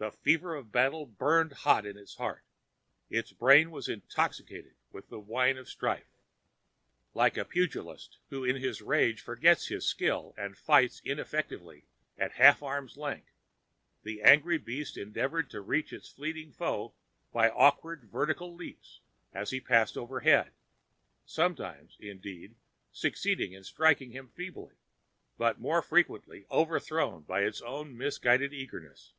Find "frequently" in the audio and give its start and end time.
25.82-26.46